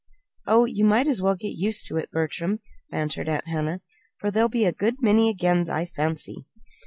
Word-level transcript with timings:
"Oh, 0.47 0.65
you 0.65 0.83
might 0.83 1.07
as 1.07 1.21
well 1.21 1.35
get 1.35 1.59
used 1.59 1.85
to 1.85 1.97
it, 1.97 2.09
Bertram," 2.09 2.57
bantered 2.89 3.29
Aunt 3.29 3.45
Hannah, 3.47 3.81
"for 4.17 4.31
there'll 4.31 4.49
be 4.49 4.65
a 4.65 4.71
good 4.73 4.95
many 4.99 5.29
'agains,' 5.29 5.69
I 5.69 5.85
fancy." 5.85 6.47